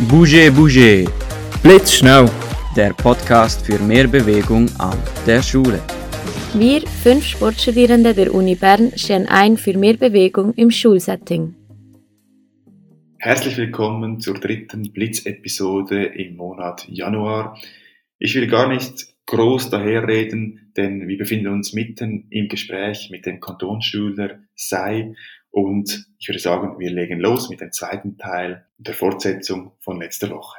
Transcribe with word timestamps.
Bouge 0.00 0.52
Bouge. 0.52 1.06
Blitzschnell. 1.62 2.28
Der 2.76 2.92
Podcast 2.92 3.64
für 3.64 3.78
mehr 3.78 4.06
Bewegung 4.06 4.68
an 4.78 4.98
der 5.26 5.42
Schule. 5.42 5.80
Wir, 6.52 6.82
fünf 6.82 7.24
Sportstudierende 7.24 8.12
der 8.12 8.34
Uni 8.34 8.56
Bern, 8.56 8.92
stehen 8.94 9.26
ein 9.26 9.56
für 9.56 9.76
mehr 9.76 9.96
Bewegung 9.96 10.52
im 10.52 10.70
Schulsetting. 10.70 11.54
Herzlich 13.16 13.56
willkommen 13.56 14.20
zur 14.20 14.34
dritten 14.34 14.92
Blitzepisode 14.92 16.04
im 16.04 16.36
Monat 16.36 16.86
Januar. 16.88 17.58
Ich 18.18 18.34
will 18.34 18.48
gar 18.48 18.68
nicht 18.68 19.06
groß 19.24 19.70
daherreden, 19.70 20.72
denn 20.76 21.08
wir 21.08 21.16
befinden 21.16 21.48
uns 21.48 21.72
mitten 21.72 22.26
im 22.28 22.48
Gespräch 22.48 23.08
mit 23.10 23.24
dem 23.24 23.40
Kantonsschüler 23.40 24.40
Sei 24.54 25.14
und 25.56 26.06
ich 26.18 26.28
würde 26.28 26.38
sagen, 26.38 26.78
wir 26.78 26.90
legen 26.90 27.18
los 27.18 27.48
mit 27.48 27.62
dem 27.62 27.72
zweiten 27.72 28.18
Teil 28.18 28.66
der 28.76 28.92
Fortsetzung 28.92 29.72
von 29.80 29.98
letzter 29.98 30.28
Woche. 30.28 30.58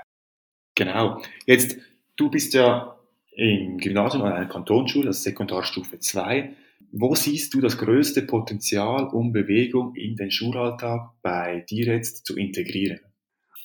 Genau. 0.74 1.22
Jetzt, 1.46 1.78
du 2.16 2.32
bist 2.32 2.56
ja 2.56 2.98
im 3.36 3.78
Gymnasium 3.78 4.24
an 4.24 4.34
einer 4.34 4.48
Kantonsschule, 4.48 5.10
also 5.10 5.22
Sekundarstufe 5.22 6.00
2. 6.00 6.52
Wo 6.94 7.14
siehst 7.14 7.54
du 7.54 7.62
das 7.62 7.78
größte 7.78 8.24
Potenzial, 8.24 9.10
um 9.10 9.32
Bewegung 9.32 9.94
in 9.94 10.16
den 10.16 10.32
Schulalltag 10.32 11.12
bei 11.22 11.64
dir 11.70 11.94
jetzt 11.94 12.26
zu 12.26 12.36
integrieren? 12.36 13.00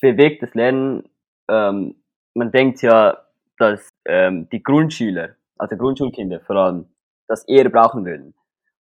Bewegtes 0.02 0.52
Lernen, 0.52 1.08
ähm, 1.48 1.94
man 2.34 2.52
denkt 2.52 2.82
ja, 2.82 3.16
dass 3.56 3.88
ähm, 4.04 4.50
die 4.52 4.62
Grundschüler, 4.62 5.36
also 5.56 5.76
Grundschulkinder 5.76 6.40
vor 6.40 6.56
allem, 6.56 6.84
das 7.26 7.48
eher 7.48 7.70
brauchen 7.70 8.04
würden. 8.04 8.34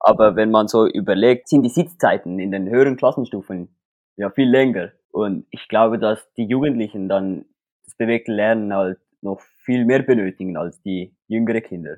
Aber 0.03 0.35
wenn 0.35 0.51
man 0.51 0.67
so 0.67 0.87
überlegt, 0.87 1.47
sind 1.47 1.63
die 1.63 1.69
Sitzzeiten 1.69 2.39
in 2.39 2.51
den 2.51 2.69
höheren 2.69 2.97
Klassenstufen 2.97 3.69
ja 4.17 4.29
viel 4.29 4.49
länger. 4.49 4.91
Und 5.11 5.45
ich 5.51 5.67
glaube, 5.67 5.99
dass 5.99 6.31
die 6.33 6.45
Jugendlichen 6.45 7.07
dann 7.07 7.45
das 7.83 7.95
bewegte 7.95 8.31
Lernen 8.31 8.73
halt 8.73 8.99
noch 9.21 9.41
viel 9.63 9.85
mehr 9.85 10.01
benötigen 10.01 10.57
als 10.57 10.81
die 10.81 11.13
jüngere 11.27 11.61
Kinder. 11.61 11.97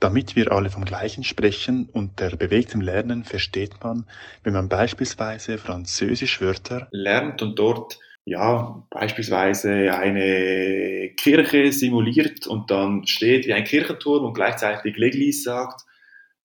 Damit 0.00 0.36
wir 0.36 0.52
alle 0.52 0.68
vom 0.68 0.84
Gleichen 0.84 1.24
sprechen, 1.24 1.88
unter 1.92 2.36
bewegtem 2.36 2.80
Lernen 2.80 3.24
versteht 3.24 3.82
man, 3.82 4.04
wenn 4.42 4.52
man 4.52 4.68
beispielsweise 4.68 5.56
Französischwörter 5.56 6.88
lernt 6.90 7.40
und 7.42 7.58
dort 7.58 7.98
ja, 8.28 8.84
beispielsweise 8.90 9.94
eine 9.94 11.10
Kirche 11.16 11.72
simuliert 11.72 12.46
und 12.48 12.70
dann 12.72 13.06
steht 13.06 13.46
wie 13.46 13.54
ein 13.54 13.62
Kirchenturm 13.62 14.24
und 14.24 14.34
gleichzeitig 14.34 14.96
Leglis 14.96 15.44
sagt, 15.44 15.82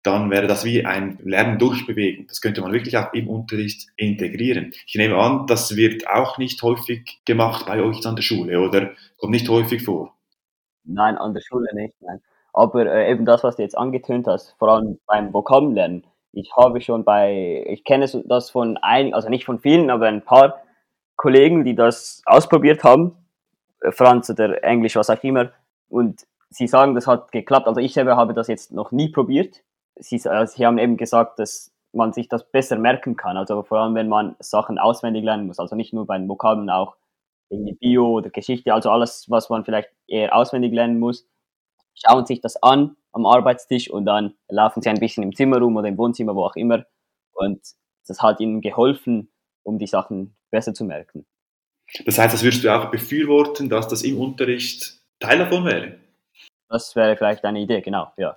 dann 0.03 0.31
wäre 0.31 0.47
das 0.47 0.65
wie 0.65 0.85
ein 0.85 1.19
Lernen 1.23 1.59
durchbewegen. 1.59 2.27
Das 2.27 2.41
könnte 2.41 2.63
man 2.63 2.73
wirklich 2.73 2.97
auch 2.97 3.13
im 3.13 3.29
Unterricht 3.29 3.89
integrieren. 3.97 4.73
Ich 4.87 4.95
nehme 4.95 5.17
an, 5.17 5.47
das 5.47 5.77
wird 5.77 6.09
auch 6.09 6.39
nicht 6.39 6.63
häufig 6.63 7.21
gemacht 7.25 7.67
bei 7.67 7.83
euch 7.83 8.07
an 8.07 8.17
der 8.17 8.23
Schule 8.23 8.61
oder 8.61 8.91
kommt 9.19 9.33
nicht 9.33 9.49
häufig 9.49 9.85
vor. 9.85 10.15
Nein, 10.85 11.19
an 11.19 11.35
der 11.35 11.43
Schule 11.43 11.69
nicht. 11.75 11.95
Nein. 12.01 12.21
Aber 12.53 12.87
äh, 12.87 13.11
eben 13.11 13.27
das, 13.27 13.45
was 13.45 13.57
du 13.57 13.63
jetzt 13.63 13.77
angetönt 13.77 14.27
hast, 14.27 14.55
vor 14.59 14.69
allem 14.69 14.99
beim 15.07 15.33
Vokabellernen. 15.33 16.05
Ich 16.33 16.51
habe 16.57 16.81
schon 16.81 17.05
bei, 17.05 17.65
ich 17.67 17.85
kenne 17.85 18.07
das 18.25 18.51
von 18.51 18.77
einigen, 18.79 19.15
also 19.15 19.29
nicht 19.29 19.45
von 19.45 19.59
vielen, 19.59 19.91
aber 19.91 20.07
ein 20.07 20.23
paar 20.23 20.63
Kollegen, 21.17 21.65
die 21.65 21.75
das 21.75 22.23
ausprobiert 22.25 22.83
haben, 22.85 23.17
äh, 23.83 23.93
Franz 23.93 24.31
oder 24.31 24.65
Englisch, 24.65 24.97
was 24.97 25.11
auch 25.11 25.23
immer, 25.23 25.53
und 25.89 26.27
sie 26.51 26.67
sagen, 26.67 26.95
das 26.95 27.07
hat 27.07 27.33
geklappt. 27.33 27.67
Also 27.67 27.81
ich 27.81 27.93
selber 27.93 28.17
habe 28.17 28.35
das 28.35 28.49
jetzt 28.49 28.73
noch 28.73 28.93
nie 28.93 29.11
probiert. 29.11 29.63
Sie, 29.97 30.17
äh, 30.17 30.47
sie 30.47 30.67
haben 30.67 30.79
eben 30.79 30.97
gesagt, 30.97 31.39
dass 31.39 31.73
man 31.93 32.13
sich 32.13 32.29
das 32.29 32.51
besser 32.51 32.79
merken 32.79 33.17
kann. 33.17 33.37
Also 33.37 33.63
vor 33.63 33.79
allem, 33.79 33.95
wenn 33.95 34.09
man 34.09 34.37
Sachen 34.39 34.79
auswendig 34.79 35.25
lernen 35.25 35.47
muss. 35.47 35.59
Also 35.59 35.77
nicht 35.77 35.93
nur 35.93 36.07
bei 36.07 36.17
den 36.19 36.29
Vokabeln, 36.29 36.71
auch 36.71 36.97
irgendwie 37.51 37.75
Bio 37.75 38.09
oder 38.13 38.31
Geschichte, 38.31 38.73
also 38.73 38.91
alles, 38.91 39.29
was 39.29 39.51
man 39.51 39.65
vielleicht 39.65 39.91
eher 40.07 40.35
auswendig 40.35 40.73
lernen 40.73 41.01
muss. 41.01 41.27
Schauen 41.95 42.25
sich 42.25 42.41
das 42.41 42.63
an 42.63 42.97
am 43.13 43.27
Arbeitstisch 43.27 43.91
und 43.91 44.05
dann 44.05 44.35
laufen 44.49 44.83
sie 44.83 44.89
ein 44.89 45.01
bisschen 45.01 45.25
im 45.25 45.35
Zimmer 45.35 45.59
rum 45.59 45.77
oder 45.77 45.89
im 45.89 45.99
Wohnzimmer, 45.99 46.35
wo 46.37 46.45
auch 46.45 46.55
immer. 46.55 46.85
Und 47.33 47.61
das 48.07 48.23
hat 48.23 48.41
ihnen 48.41 48.61
geholfen, 48.61 49.33
um 49.65 49.79
die 49.79 49.89
Sachen 49.89 50.37
besser 50.51 50.75
zu 50.75 50.85
merken. 50.85 51.27
Das 52.07 52.19
heißt, 52.19 52.33
das 52.33 52.45
würdest 52.45 52.63
du 52.63 52.73
auch 52.73 52.91
befürworten, 52.91 53.69
dass 53.69 53.89
das 53.89 54.03
im 54.03 54.21
Unterricht 54.21 55.01
Teil 55.19 55.39
davon 55.39 55.65
wäre? 55.65 55.99
Das 56.69 56.95
wäre 56.95 57.17
vielleicht 57.17 57.45
eine 57.45 57.61
Idee, 57.61 57.81
genau, 57.81 58.13
ja. 58.17 58.37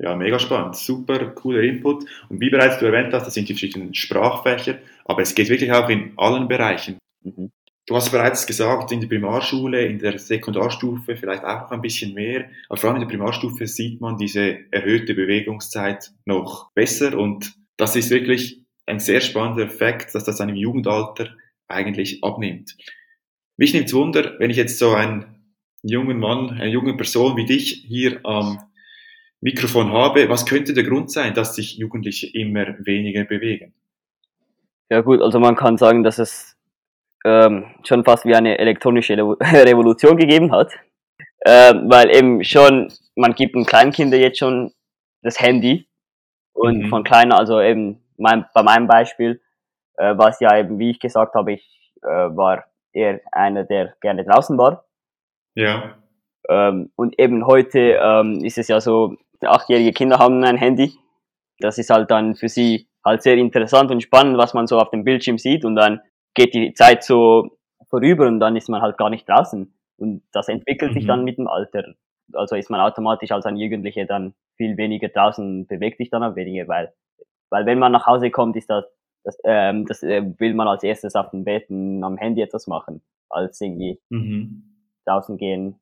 Ja, 0.00 0.14
mega 0.14 0.38
spannend, 0.38 0.76
super 0.76 1.30
cooler 1.30 1.62
Input. 1.62 2.04
Und 2.28 2.40
wie 2.40 2.50
bereits 2.50 2.78
du 2.78 2.86
erwähnt 2.86 3.12
hast, 3.12 3.26
das 3.26 3.34
sind 3.34 3.48
die 3.48 3.54
verschiedenen 3.54 3.94
Sprachfächer, 3.94 4.78
aber 5.04 5.22
es 5.22 5.34
geht 5.34 5.48
wirklich 5.48 5.72
auch 5.72 5.88
in 5.88 6.12
allen 6.16 6.46
Bereichen. 6.46 6.98
Mhm. 7.24 7.50
Du 7.84 7.96
hast 7.96 8.10
bereits 8.10 8.46
gesagt, 8.46 8.92
in 8.92 9.00
der 9.00 9.08
Primarschule, 9.08 9.86
in 9.86 9.98
der 9.98 10.18
Sekundarstufe 10.18 11.16
vielleicht 11.16 11.42
auch 11.42 11.62
noch 11.62 11.70
ein 11.72 11.80
bisschen 11.80 12.14
mehr, 12.14 12.50
aber 12.68 12.78
vor 12.78 12.90
allem 12.90 13.00
in 13.00 13.08
der 13.08 13.16
Primarstufe 13.16 13.66
sieht 13.66 14.00
man 14.00 14.18
diese 14.18 14.58
erhöhte 14.70 15.14
Bewegungszeit 15.14 16.12
noch 16.26 16.70
besser 16.74 17.18
und 17.18 17.54
das 17.76 17.96
ist 17.96 18.10
wirklich 18.10 18.62
ein 18.86 19.00
sehr 19.00 19.20
spannender 19.20 19.64
Effekt, 19.64 20.14
dass 20.14 20.24
das 20.24 20.36
dann 20.36 20.50
im 20.50 20.56
Jugendalter 20.56 21.34
eigentlich 21.66 22.22
abnimmt. 22.22 22.76
Mich 23.56 23.72
nimmt 23.72 23.92
Wunder, 23.92 24.38
wenn 24.38 24.50
ich 24.50 24.58
jetzt 24.58 24.78
so 24.78 24.92
einen 24.92 25.38
jungen 25.82 26.18
Mann, 26.18 26.50
eine 26.50 26.70
junge 26.70 26.94
Person 26.94 27.36
wie 27.36 27.46
dich 27.46 27.84
hier 27.86 28.20
am 28.24 28.67
Mikrofon 29.40 29.92
habe, 29.92 30.28
was 30.28 30.46
könnte 30.46 30.74
der 30.74 30.84
Grund 30.84 31.10
sein, 31.10 31.34
dass 31.34 31.54
sich 31.54 31.76
Jugendliche 31.76 32.26
immer 32.32 32.66
weniger 32.84 33.24
bewegen? 33.24 33.72
Ja 34.90 35.00
gut, 35.02 35.20
also 35.20 35.38
man 35.38 35.54
kann 35.54 35.76
sagen, 35.76 36.02
dass 36.02 36.18
es 36.18 36.56
ähm, 37.24 37.66
schon 37.84 38.04
fast 38.04 38.24
wie 38.24 38.34
eine 38.34 38.58
elektronische 38.58 39.14
Revolution 39.16 40.16
gegeben 40.16 40.50
hat, 40.52 40.72
ähm, 41.44 41.88
weil 41.88 42.14
eben 42.14 42.42
schon, 42.42 42.92
man 43.14 43.34
gibt 43.34 43.54
den 43.54 43.66
Kleinkinder 43.66 44.16
jetzt 44.16 44.38
schon 44.38 44.72
das 45.22 45.40
Handy 45.40 45.86
und 46.52 46.84
mhm. 46.84 46.88
von 46.88 47.04
kleiner, 47.04 47.38
also 47.38 47.60
eben 47.60 48.00
mein, 48.16 48.46
bei 48.54 48.62
meinem 48.62 48.86
Beispiel 48.86 49.40
äh, 49.96 50.16
war 50.16 50.30
es 50.30 50.40
ja 50.40 50.56
eben, 50.58 50.78
wie 50.78 50.90
ich 50.90 51.00
gesagt 51.00 51.34
habe, 51.34 51.52
ich 51.52 51.92
äh, 52.02 52.06
war 52.08 52.64
eher 52.92 53.20
einer, 53.32 53.64
der 53.64 53.94
gerne 54.00 54.24
draußen 54.24 54.56
war. 54.58 54.84
Ja. 55.54 55.96
Ähm, 56.48 56.90
und 56.96 57.18
eben 57.18 57.46
heute 57.46 57.98
ähm, 58.00 58.44
ist 58.44 58.58
es 58.58 58.68
ja 58.68 58.80
so, 58.80 59.16
achtjährige 59.42 59.92
Kinder 59.92 60.18
haben 60.18 60.42
ein 60.44 60.56
Handy. 60.56 60.92
Das 61.60 61.78
ist 61.78 61.90
halt 61.90 62.10
dann 62.10 62.34
für 62.34 62.48
sie 62.48 62.88
halt 63.04 63.22
sehr 63.22 63.36
interessant 63.36 63.90
und 63.90 64.02
spannend, 64.02 64.38
was 64.38 64.54
man 64.54 64.66
so 64.66 64.78
auf 64.78 64.90
dem 64.90 65.04
Bildschirm 65.04 65.38
sieht 65.38 65.64
und 65.64 65.76
dann 65.76 66.00
geht 66.34 66.54
die 66.54 66.72
Zeit 66.74 67.02
so 67.02 67.58
vorüber 67.88 68.26
und 68.26 68.40
dann 68.40 68.56
ist 68.56 68.68
man 68.68 68.82
halt 68.82 68.98
gar 68.98 69.10
nicht 69.10 69.28
draußen. 69.28 69.72
Und 69.96 70.22
das 70.32 70.48
entwickelt 70.48 70.92
mhm. 70.92 70.94
sich 70.94 71.06
dann 71.06 71.24
mit 71.24 71.38
dem 71.38 71.48
Alter. 71.48 71.94
Also 72.32 72.56
ist 72.56 72.70
man 72.70 72.80
automatisch 72.80 73.32
als 73.32 73.46
ein 73.46 73.56
Jugendlicher 73.56 74.04
dann 74.04 74.34
viel 74.56 74.76
weniger 74.76 75.08
draußen, 75.08 75.66
bewegt 75.66 75.98
sich 75.98 76.10
dann 76.10 76.22
auch 76.22 76.36
weniger, 76.36 76.68
weil 76.68 76.92
weil 77.50 77.66
wenn 77.66 77.78
man 77.78 77.92
nach 77.92 78.06
Hause 78.06 78.30
kommt, 78.30 78.56
ist 78.56 78.70
das, 78.70 78.84
das, 79.24 79.38
ähm, 79.44 79.86
das 79.86 80.02
äh, 80.02 80.22
will 80.38 80.54
man 80.54 80.68
als 80.68 80.82
erstes 80.82 81.14
auf 81.14 81.30
dem 81.30 81.44
Bett 81.44 81.70
am 81.70 82.16
Handy 82.16 82.42
etwas 82.42 82.66
machen, 82.66 83.02
als 83.28 83.60
irgendwie 83.60 84.00
mhm. 84.10 84.84
draußen 85.06 85.36
gehen 85.38 85.80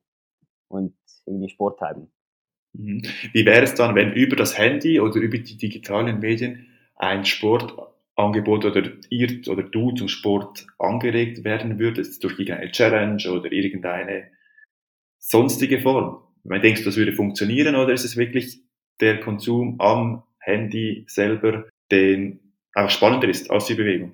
und 0.69 0.95
irgendwie 1.25 1.49
Sport 1.49 1.79
treiben. 1.79 2.11
Mhm. 2.77 3.01
Wie 3.33 3.45
wäre 3.45 3.63
es 3.63 3.73
dann, 3.73 3.95
wenn 3.95 4.13
über 4.13 4.35
das 4.35 4.57
Handy 4.57 4.99
oder 4.99 5.15
über 5.15 5.37
die 5.37 5.57
digitalen 5.57 6.19
Medien 6.19 6.67
ein 6.95 7.25
Sportangebot 7.25 8.65
oder 8.65 8.83
ihr 9.09 9.41
oder 9.47 9.63
du 9.63 9.91
zum 9.91 10.07
Sport 10.07 10.67
angeregt 10.77 11.43
werden 11.43 11.79
würdest 11.79 12.23
durch 12.23 12.39
irgendeine 12.39 12.71
Challenge 12.71 13.31
oder 13.31 13.51
irgendeine 13.51 14.27
sonstige 15.17 15.79
Form? 15.79 16.21
Man 16.43 16.61
denkst, 16.61 16.83
das 16.83 16.97
würde 16.97 17.13
funktionieren 17.13 17.75
oder 17.75 17.93
ist 17.93 18.05
es 18.05 18.15
wirklich 18.15 18.61
der 19.01 19.19
Konsum 19.19 19.79
am 19.81 20.23
Handy 20.39 21.03
selber, 21.07 21.65
den 21.91 22.39
auch 22.73 22.89
spannender 22.89 23.27
ist 23.27 23.49
als 23.51 23.65
die 23.65 23.73
Bewegung? 23.73 24.13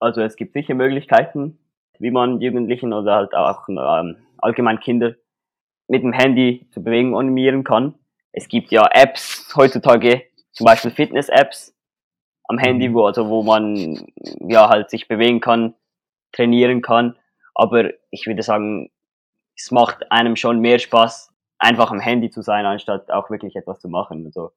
Also 0.00 0.20
es 0.20 0.36
gibt 0.36 0.52
sicher 0.52 0.74
Möglichkeiten, 0.74 1.58
wie 1.98 2.10
man 2.10 2.40
Jugendlichen 2.40 2.92
oder 2.92 3.14
halt 3.14 3.34
auch 3.34 3.68
ähm, 3.68 4.16
allgemein 4.38 4.78
Kinder 4.80 5.14
mit 5.88 6.02
dem 6.02 6.12
Handy 6.12 6.66
zur 6.70 6.84
Bewegung 6.84 7.16
animieren 7.16 7.64
kann. 7.64 7.94
Es 8.32 8.48
gibt 8.48 8.70
ja 8.70 8.88
Apps 8.92 9.52
heutzutage, 9.56 10.22
zum 10.52 10.64
Beispiel 10.64 10.90
Fitness-Apps 10.90 11.74
am 12.44 12.58
Handy, 12.58 12.88
mhm. 12.88 12.94
wo, 12.94 13.04
also 13.06 13.28
wo 13.28 13.42
man 13.42 14.06
ja 14.40 14.68
halt 14.68 14.90
sich 14.90 15.08
bewegen 15.08 15.40
kann, 15.40 15.74
trainieren 16.32 16.82
kann. 16.82 17.16
Aber 17.54 17.90
ich 18.10 18.26
würde 18.26 18.42
sagen, 18.42 18.90
es 19.56 19.70
macht 19.70 20.10
einem 20.10 20.36
schon 20.36 20.60
mehr 20.60 20.78
Spaß, 20.78 21.32
einfach 21.58 21.90
am 21.90 22.00
Handy 22.00 22.30
zu 22.30 22.42
sein, 22.42 22.66
anstatt 22.66 23.10
auch 23.10 23.30
wirklich 23.30 23.56
etwas 23.56 23.80
zu 23.80 23.88
machen. 23.88 24.26
Also 24.26 24.50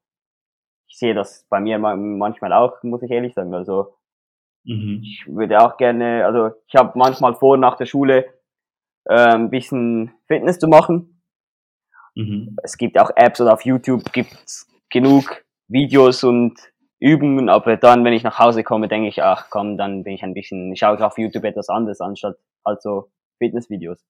ich 0.88 0.98
sehe 0.98 1.14
das 1.14 1.46
bei 1.50 1.60
mir 1.60 1.78
manchmal 1.78 2.54
auch, 2.54 2.82
muss 2.84 3.04
ich 3.04 3.12
ehrlich 3.12 3.34
sagen. 3.34 3.54
Also 3.54 3.96
mhm. 4.64 5.02
ich 5.04 5.26
würde 5.28 5.62
auch 5.62 5.78
gerne, 5.78 6.26
also 6.26 6.52
ich 6.68 6.76
habe 6.76 6.98
manchmal 6.98 7.36
vor, 7.36 7.58
nach 7.58 7.78
der 7.78 7.86
Schule 7.86 8.26
äh, 9.06 9.34
ein 9.36 9.50
bisschen 9.50 10.14
Fitness 10.28 10.60
zu 10.60 10.68
machen. 10.68 11.17
Mhm. 12.18 12.58
Es 12.64 12.78
gibt 12.78 13.00
auch 13.00 13.12
Apps 13.16 13.40
oder 13.40 13.54
auf 13.54 13.64
YouTube 13.64 14.12
gibt's 14.12 14.68
genug 14.90 15.46
Videos 15.68 16.24
und 16.24 16.58
Übungen, 17.00 17.48
aber 17.48 17.78
dann, 17.78 18.04
wenn 18.04 18.14
ich 18.14 18.24
nach 18.24 18.40
Hause 18.40 18.64
komme, 18.64 18.88
denke 18.88 19.08
ich, 19.08 19.22
ach 19.22 19.52
komm, 19.52 19.78
dann 19.78 20.04
bin 20.04 20.14
ich 20.14 20.24
ein 20.24 20.34
bisschen, 20.34 20.74
ich 20.74 20.80
schaue 20.80 21.06
auf 21.06 21.20
YouTube 21.20 21.44
etwas 21.44 21.70
anderes, 21.70 22.02
anstatt 22.02 22.38
also 22.64 23.12
Fitnessvideos. 23.38 24.04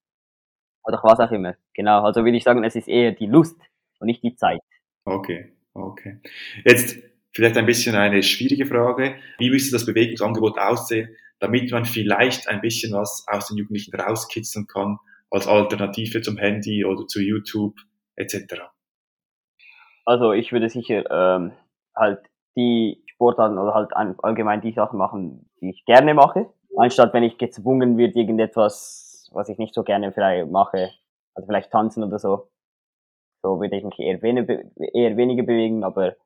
Oder 0.84 1.00
was 1.02 1.20
auch 1.20 1.30
immer. 1.32 1.54
Genau, 1.74 2.02
also 2.02 2.24
würde 2.24 2.38
ich 2.38 2.44
sagen, 2.44 2.64
es 2.64 2.76
ist 2.76 2.88
eher 2.88 3.12
die 3.12 3.26
Lust 3.26 3.60
und 4.00 4.06
nicht 4.06 4.22
die 4.22 4.36
Zeit. 4.36 4.60
Okay, 5.04 5.52
okay. 5.74 6.20
Jetzt 6.64 6.96
vielleicht 7.32 7.58
ein 7.58 7.66
bisschen 7.66 7.94
eine 7.94 8.22
schwierige 8.22 8.64
Frage. 8.64 9.16
Wie 9.38 9.50
müsste 9.50 9.72
das 9.72 9.84
Bewegungsangebot 9.84 10.58
aussehen, 10.58 11.14
damit 11.40 11.70
man 11.70 11.84
vielleicht 11.84 12.48
ein 12.48 12.62
bisschen 12.62 12.94
was 12.94 13.26
aus 13.28 13.48
den 13.48 13.58
Jugendlichen 13.58 13.94
rauskitzeln 13.94 14.66
kann, 14.66 14.96
als 15.30 15.46
Alternative 15.46 16.22
zum 16.22 16.38
Handy 16.38 16.86
oder 16.86 17.06
zu 17.06 17.20
YouTube 17.20 17.74
etc.? 18.18 18.62
Also 20.04 20.32
ich 20.32 20.52
würde 20.52 20.68
sicher 20.68 21.04
ähm, 21.10 21.52
halt 21.94 22.20
die 22.56 23.02
Sportarten 23.06 23.58
oder 23.58 23.74
halt 23.74 23.90
allgemein 23.94 24.60
die 24.60 24.72
Sachen 24.72 24.98
machen, 24.98 25.48
die 25.60 25.70
ich 25.70 25.84
gerne 25.84 26.14
mache, 26.14 26.46
anstatt 26.76 27.12
wenn 27.14 27.22
ich 27.22 27.38
gezwungen 27.38 27.98
wird, 27.98 28.16
irgendetwas, 28.16 29.28
was 29.32 29.48
ich 29.48 29.58
nicht 29.58 29.74
so 29.74 29.82
gerne 29.82 30.12
vielleicht 30.12 30.50
mache, 30.50 30.90
also 31.34 31.46
vielleicht 31.46 31.70
tanzen 31.70 32.04
oder 32.04 32.18
so. 32.18 32.48
So 33.42 33.60
würde 33.60 33.76
ich 33.76 33.84
mich 33.84 33.98
eher, 33.98 34.20
wenig, 34.22 34.48
eher 34.94 35.16
weniger 35.16 35.44
bewegen, 35.44 35.84
aber 35.84 36.16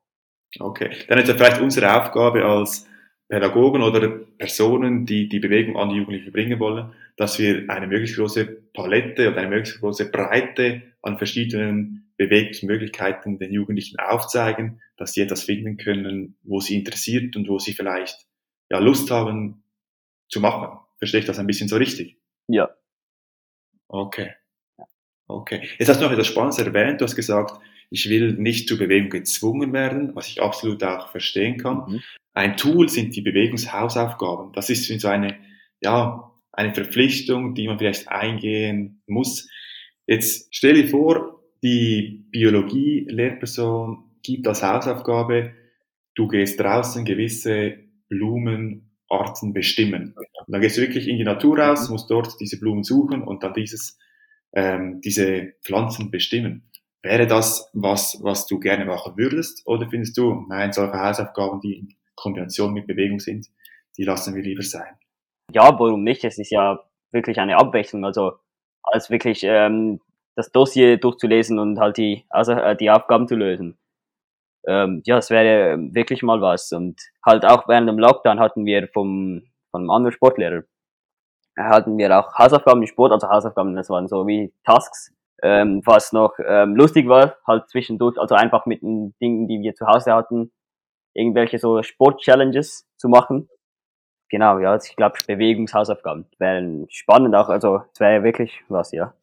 Okay, 0.59 0.91
dann 1.07 1.17
ist 1.17 1.27
ja 1.27 1.33
vielleicht 1.33 1.61
unsere 1.61 1.99
Aufgabe 1.99 2.45
als 2.45 2.87
Pädagogen 3.27 3.81
oder 3.81 4.07
Personen, 4.37 5.05
die 5.05 5.27
die 5.27 5.39
Bewegung 5.39 5.77
an 5.77 5.89
die 5.89 5.95
Jugendlichen 5.95 6.31
bringen 6.31 6.59
wollen, 6.59 6.91
dass 7.15 7.39
wir 7.39 7.69
eine 7.69 7.87
möglichst 7.87 8.15
große 8.15 8.45
Palette 8.73 9.29
oder 9.29 9.37
eine 9.37 9.49
möglichst 9.49 9.79
große 9.79 10.09
Breite 10.11 10.81
an 11.01 11.17
verschiedenen 11.17 12.11
Bewegungsmöglichkeiten 12.17 13.39
den 13.39 13.51
Jugendlichen 13.51 13.99
aufzeigen, 13.99 14.81
dass 14.97 15.13
sie 15.13 15.21
etwas 15.21 15.43
finden 15.43 15.77
können, 15.77 16.37
wo 16.43 16.59
sie 16.59 16.75
interessiert 16.75 17.35
und 17.35 17.47
wo 17.47 17.59
sie 17.59 17.73
vielleicht 17.73 18.27
ja 18.69 18.79
Lust 18.79 19.11
haben 19.11 19.63
zu 20.29 20.39
machen. 20.39 20.79
Verstehe 20.97 21.19
ich 21.19 21.25
das 21.25 21.39
ein 21.39 21.47
bisschen 21.47 21.67
so 21.67 21.77
richtig? 21.77 22.17
Ja. 22.47 22.69
Okay. 23.87 24.33
Okay. 25.27 25.67
Jetzt 25.79 25.89
hast 25.89 25.99
du 25.99 26.05
noch 26.05 26.11
etwas 26.11 26.27
Spannendes 26.27 26.59
erwähnt. 26.59 27.01
Du 27.01 27.05
hast 27.05 27.15
gesagt, 27.15 27.59
ich 27.89 28.09
will 28.09 28.33
nicht 28.33 28.67
zur 28.67 28.77
Bewegung 28.77 29.09
gezwungen 29.09 29.73
werden, 29.73 30.15
was 30.15 30.27
ich 30.27 30.41
absolut 30.41 30.83
auch 30.83 31.11
verstehen 31.11 31.57
kann. 31.57 31.85
Mhm. 31.87 32.01
Ein 32.33 32.57
Tool 32.57 32.89
sind 32.89 33.15
die 33.15 33.21
Bewegungshausaufgaben. 33.21 34.51
Das 34.53 34.69
ist 34.69 34.85
so 34.99 35.07
eine, 35.07 35.37
ja, 35.81 36.32
eine 36.53 36.73
Verpflichtung, 36.73 37.55
die 37.55 37.67
man 37.67 37.79
vielleicht 37.79 38.07
eingehen 38.07 39.01
muss. 39.07 39.49
Jetzt 40.05 40.47
stell 40.51 40.75
dir 40.75 40.87
vor, 40.87 41.41
die 41.63 42.25
Biologie-Lehrperson 42.31 44.03
gibt 44.21 44.47
als 44.47 44.63
Hausaufgabe, 44.63 45.53
du 46.15 46.27
gehst 46.27 46.59
draußen 46.59 47.05
gewisse 47.05 47.79
Blumenarten 48.07 49.53
bestimmen. 49.53 50.13
Und 50.15 50.53
dann 50.53 50.61
gehst 50.61 50.77
du 50.77 50.81
wirklich 50.81 51.07
in 51.07 51.17
die 51.17 51.23
Natur 51.23 51.59
raus, 51.59 51.89
musst 51.89 52.09
dort 52.09 52.39
diese 52.39 52.59
Blumen 52.59 52.83
suchen 52.83 53.23
und 53.23 53.43
dann 53.43 53.53
dieses, 53.53 53.97
ähm, 54.53 55.01
diese 55.01 55.53
Pflanzen 55.63 56.11
bestimmen. 56.11 56.69
Wäre 57.01 57.27
das 57.27 57.69
was, 57.73 58.19
was 58.21 58.45
du 58.45 58.59
gerne 58.59 58.85
machen 58.85 59.17
würdest? 59.17 59.63
Oder 59.65 59.89
findest 59.89 60.17
du, 60.17 60.45
nein, 60.47 60.71
solche 60.71 60.99
Hausaufgaben, 60.99 61.59
die 61.59 61.79
in 61.79 61.95
Kombination 62.15 62.73
mit 62.73 62.87
Bewegung 62.87 63.19
sind, 63.19 63.47
die 63.97 64.03
lassen 64.03 64.35
wir 64.35 64.43
lieber 64.43 64.63
sein? 64.63 64.95
Ja, 65.51 65.77
warum 65.79 66.03
nicht? 66.03 66.23
Es 66.23 66.37
ist 66.39 66.51
ja 66.51 66.83
wirklich 67.11 67.39
eine 67.39 67.57
Abwechslung. 67.57 68.05
Also 68.05 68.33
als 68.83 69.09
wirklich 69.09 69.43
ähm, 69.43 70.01
das 70.35 70.51
Dossier 70.51 70.97
durchzulesen 70.97 71.59
und 71.59 71.79
halt 71.79 71.97
die, 71.97 72.25
also, 72.29 72.53
äh, 72.53 72.75
die 72.75 72.89
Aufgaben 72.89 73.27
zu 73.27 73.35
lösen. 73.35 73.77
Ähm, 74.65 75.01
ja, 75.05 75.17
es 75.17 75.29
wäre 75.29 75.77
wirklich 75.93 76.23
mal 76.23 76.41
was. 76.41 76.71
Und 76.71 76.99
halt 77.25 77.45
auch 77.45 77.67
während 77.67 77.89
dem 77.89 77.99
Lockdown 77.99 78.39
hatten 78.39 78.65
wir 78.65 78.87
vom, 78.93 79.43
von 79.71 79.81
einem 79.81 79.89
anderen 79.91 80.13
Sportlehrer, 80.13 80.63
hatten 81.57 81.97
wir 81.97 82.17
auch 82.17 82.33
Hausaufgaben 82.35 82.81
im 82.81 82.87
Sport, 82.87 83.11
also 83.11 83.29
Hausaufgaben, 83.29 83.75
das 83.75 83.89
waren 83.89 84.07
so 84.07 84.25
wie 84.25 84.53
Tasks, 84.63 85.13
ähm, 85.43 85.81
was 85.85 86.13
noch 86.13 86.33
ähm, 86.45 86.75
lustig 86.75 87.07
war, 87.07 87.35
halt 87.45 87.69
zwischendurch, 87.69 88.17
also 88.17 88.35
einfach 88.35 88.65
mit 88.65 88.81
den 88.81 89.13
Dingen, 89.21 89.47
die 89.47 89.59
wir 89.61 89.75
zu 89.75 89.85
Hause 89.85 90.13
hatten, 90.13 90.51
irgendwelche 91.13 91.59
so 91.59 91.83
Sport-Challenges 91.83 92.87
zu 92.97 93.09
machen. 93.09 93.49
Genau, 94.33 94.57
ja, 94.57 94.71
also 94.71 94.87
ich 94.89 94.95
glaube, 94.95 95.15
Bewegungshausaufgaben 95.27 96.25
wären 96.39 96.87
spannend 96.89 97.35
auch, 97.35 97.49
also 97.49 97.83
es 97.93 97.99
wäre 97.99 98.23
wirklich 98.23 98.63
was, 98.67 98.91
ja. 98.91 99.13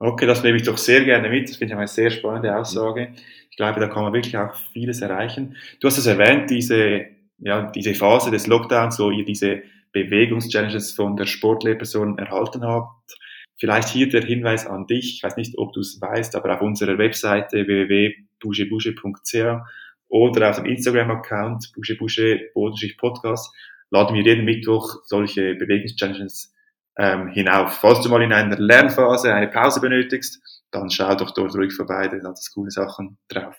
Okay, 0.00 0.26
das 0.26 0.42
nehme 0.42 0.56
ich 0.56 0.64
doch 0.64 0.76
sehr 0.76 1.04
gerne 1.04 1.28
mit. 1.28 1.48
Das 1.48 1.58
finde 1.58 1.74
ich 1.74 1.78
eine 1.78 1.86
sehr 1.86 2.10
spannende 2.10 2.56
Aussage. 2.56 3.12
Ich 3.48 3.56
glaube, 3.56 3.78
da 3.78 3.86
kann 3.86 4.02
man 4.02 4.12
wirklich 4.12 4.36
auch 4.36 4.52
vieles 4.72 5.02
erreichen. 5.02 5.54
Du 5.78 5.86
hast 5.86 5.98
es 5.98 6.06
erwähnt, 6.06 6.50
diese, 6.50 7.04
ja, 7.38 7.70
diese 7.70 7.94
Phase 7.94 8.32
des 8.32 8.48
Lockdowns, 8.48 8.98
wo 8.98 9.12
ihr 9.12 9.24
diese 9.24 9.62
Bewegungschallenges 9.92 10.90
von 10.94 11.14
der 11.14 11.26
Sportlehrperson 11.26 12.18
erhalten 12.18 12.64
habt. 12.64 13.16
Vielleicht 13.56 13.86
hier 13.86 14.08
der 14.08 14.24
Hinweis 14.24 14.66
an 14.66 14.88
dich. 14.88 15.14
Ich 15.14 15.22
weiß 15.22 15.36
nicht, 15.36 15.56
ob 15.58 15.72
du 15.74 15.78
es 15.78 16.00
weißt, 16.00 16.34
aber 16.34 16.54
auf 16.54 16.60
unserer 16.60 16.98
Webseite 16.98 17.68
www.bougebouge.ch 17.68 19.62
oder 20.08 20.50
auf 20.50 20.56
dem 20.56 20.66
Instagram-Account 20.66 21.70
bougebouge-podcast 21.72 23.54
laden 23.94 24.16
wir 24.16 24.22
jeden 24.22 24.44
Mittwoch 24.44 25.02
solche 25.04 25.54
Bewegungschallenges 25.54 26.52
ähm, 26.98 27.28
hinauf. 27.28 27.78
Falls 27.80 28.00
du 28.00 28.08
mal 28.08 28.22
in 28.22 28.32
einer 28.32 28.58
Lernphase 28.58 29.32
eine 29.32 29.48
Pause 29.48 29.80
benötigst, 29.80 30.40
dann 30.72 30.90
schau 30.90 31.14
doch 31.14 31.30
dort 31.30 31.54
ruhig 31.54 31.72
vorbei, 31.72 32.08
da 32.08 32.18
sind 32.34 32.54
coole 32.54 32.70
Sachen 32.70 33.18
drauf. 33.28 33.56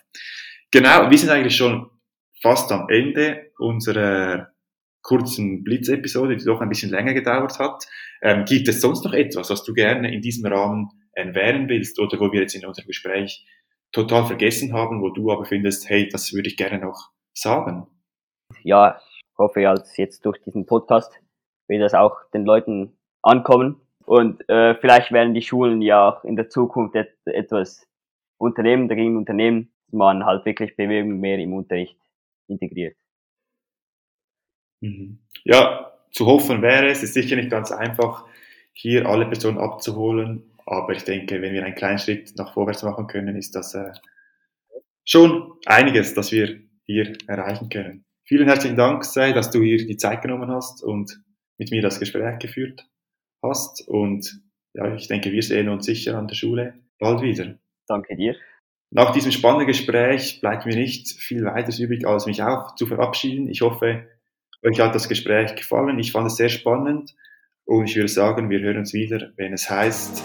Genau, 0.70 1.10
wir 1.10 1.18
sind 1.18 1.30
eigentlich 1.30 1.56
schon 1.56 1.90
fast 2.42 2.70
am 2.70 2.88
Ende 2.90 3.50
unserer 3.58 4.52
kurzen 5.02 5.64
Blitzepisode, 5.64 6.36
die 6.36 6.44
doch 6.44 6.60
ein 6.60 6.68
bisschen 6.68 6.90
länger 6.90 7.14
gedauert 7.14 7.58
hat. 7.58 7.86
Ähm, 8.22 8.44
gibt 8.44 8.68
es 8.68 8.80
sonst 8.80 9.04
noch 9.04 9.14
etwas, 9.14 9.48
was 9.50 9.64
du 9.64 9.72
gerne 9.72 10.12
in 10.12 10.20
diesem 10.20 10.44
Rahmen 10.46 10.90
erwähnen 11.12 11.68
willst 11.68 11.98
oder 11.98 12.20
wo 12.20 12.30
wir 12.32 12.42
jetzt 12.42 12.54
in 12.54 12.66
unserem 12.66 12.88
Gespräch 12.88 13.46
total 13.92 14.26
vergessen 14.26 14.74
haben, 14.74 15.00
wo 15.00 15.10
du 15.10 15.32
aber 15.32 15.46
findest, 15.46 15.88
hey, 15.88 16.08
das 16.08 16.34
würde 16.34 16.48
ich 16.48 16.56
gerne 16.56 16.78
noch 16.78 17.10
sagen? 17.32 17.86
Ja, 18.62 19.00
hoffe, 19.38 19.68
als 19.68 19.96
jetzt 19.96 20.24
durch 20.24 20.40
diesen 20.42 20.66
Podcast 20.66 21.12
wird 21.68 21.82
das 21.82 21.94
auch 21.94 22.16
den 22.32 22.44
Leuten 22.44 22.96
ankommen 23.22 23.80
und 24.06 24.48
äh, 24.48 24.76
vielleicht 24.76 25.10
werden 25.10 25.34
die 25.34 25.42
Schulen 25.42 25.82
ja 25.82 26.08
auch 26.08 26.24
in 26.24 26.36
der 26.36 26.48
Zukunft 26.48 26.94
et 26.94 27.12
etwas 27.24 27.86
unternehmen, 28.38 28.88
dagegen 28.88 29.16
unternehmen, 29.16 29.72
man 29.90 30.24
halt 30.24 30.44
wirklich 30.46 30.76
Bewegung 30.76 31.18
mehr 31.18 31.38
im 31.38 31.52
Unterricht 31.52 31.98
integriert. 32.48 32.96
Mhm. 34.80 35.18
Ja, 35.44 35.92
zu 36.12 36.26
hoffen 36.26 36.62
wäre 36.62 36.86
es. 36.88 36.98
Es 36.98 37.04
ist 37.04 37.14
sicher 37.14 37.36
nicht 37.36 37.50
ganz 37.50 37.72
einfach, 37.72 38.26
hier 38.72 39.06
alle 39.06 39.26
Personen 39.26 39.58
abzuholen. 39.58 40.52
Aber 40.66 40.92
ich 40.92 41.04
denke, 41.04 41.42
wenn 41.42 41.52
wir 41.52 41.64
einen 41.64 41.74
kleinen 41.74 41.98
Schritt 41.98 42.32
nach 42.36 42.54
vorwärts 42.54 42.82
machen 42.82 43.06
können, 43.06 43.36
ist 43.36 43.54
das 43.54 43.74
äh, 43.74 43.92
schon 45.04 45.52
einiges, 45.66 46.14
das 46.14 46.32
wir 46.32 46.60
hier 46.84 47.16
erreichen 47.26 47.68
können. 47.68 48.05
Vielen 48.28 48.48
herzlichen 48.48 48.74
Dank, 48.74 49.04
Sei, 49.04 49.32
dass 49.32 49.52
du 49.52 49.62
hier 49.62 49.86
die 49.86 49.96
Zeit 49.96 50.20
genommen 50.20 50.50
hast 50.50 50.82
und 50.82 51.22
mit 51.58 51.70
mir 51.70 51.80
das 51.80 52.00
Gespräch 52.00 52.40
geführt 52.40 52.84
hast. 53.40 53.86
Und 53.86 54.40
ja, 54.74 54.92
ich 54.96 55.06
denke, 55.06 55.30
wir 55.30 55.44
sehen 55.44 55.68
uns 55.68 55.86
sicher 55.86 56.18
an 56.18 56.26
der 56.26 56.34
Schule 56.34 56.74
bald 56.98 57.22
wieder. 57.22 57.54
Danke 57.86 58.16
dir. 58.16 58.34
Nach 58.90 59.12
diesem 59.12 59.30
spannenden 59.30 59.68
Gespräch 59.68 60.40
bleibt 60.40 60.66
mir 60.66 60.74
nicht 60.74 61.08
viel 61.08 61.44
weiteres 61.44 61.78
übrig, 61.78 62.04
als 62.04 62.26
mich 62.26 62.42
auch 62.42 62.74
zu 62.74 62.88
verabschieden. 62.88 63.48
Ich 63.48 63.60
hoffe, 63.60 64.08
euch 64.64 64.80
hat 64.80 64.96
das 64.96 65.08
Gespräch 65.08 65.54
gefallen. 65.54 65.96
Ich 66.00 66.10
fand 66.10 66.26
es 66.26 66.36
sehr 66.36 66.48
spannend 66.48 67.14
und 67.64 67.88
ich 67.88 67.94
würde 67.94 68.08
sagen, 68.08 68.50
wir 68.50 68.58
hören 68.58 68.78
uns 68.78 68.92
wieder, 68.92 69.30
wenn 69.36 69.52
es 69.52 69.70
heißt. 69.70 70.20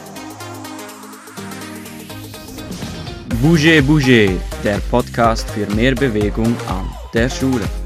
Bouge 3.43 3.83
Bouge, 3.83 4.39
der 4.63 4.79
Podcast 4.89 5.47
für 5.51 5.67
mehr 5.75 5.93
Bewegung 5.93 6.55
an 6.67 6.89
der 7.13 7.29
Schule. 7.29 7.80